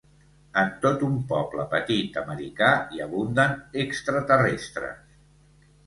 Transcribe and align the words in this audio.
En 0.61 0.71
tot 0.85 1.03
un 1.07 1.19
poble 1.33 1.67
petit 1.75 2.19
americà 2.23 2.73
hi 2.97 3.05
abunden 3.09 3.57
extraterrestres. 3.87 5.03